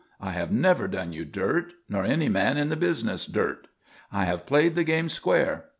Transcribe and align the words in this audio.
I 0.19 0.31
have 0.31 0.51
never 0.51 0.87
done 0.87 1.13
you 1.13 1.25
dirt; 1.25 1.73
nor 1.87 2.03
any 2.03 2.27
man 2.27 2.57
in 2.57 2.69
the 2.69 2.75
business 2.75 3.27
dirt. 3.27 3.67
I 4.11 4.25
have 4.25 4.47
played 4.47 4.73
the 4.75 4.83
game 4.83 5.09
square. 5.09 5.65